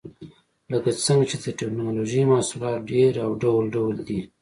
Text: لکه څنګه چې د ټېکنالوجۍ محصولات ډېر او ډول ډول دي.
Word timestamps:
لکه 0.71 0.89
څنګه 1.05 1.25
چې 1.31 1.35
د 1.43 1.45
ټېکنالوجۍ 1.59 2.21
محصولات 2.31 2.79
ډېر 2.91 3.13
او 3.25 3.31
ډول 3.41 3.63
ډول 3.75 3.95
دي. 4.07 4.19